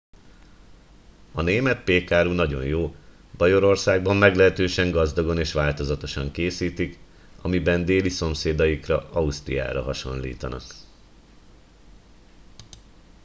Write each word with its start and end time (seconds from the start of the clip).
a 1.31 1.41
német 1.41 1.83
pékáru 1.83 2.31
nagyon 2.31 2.65
jó 2.65 2.95
bajorországban 3.37 4.15
meglehetősen 4.17 4.91
gazdagon 4.91 5.37
és 5.39 5.53
változatosan 5.53 6.31
készítik 6.31 6.97
amiben 7.41 7.85
déli 7.85 8.09
szomszédaikra 8.09 9.09
ausztriára 9.11 9.81
hasonlítanak 9.81 10.63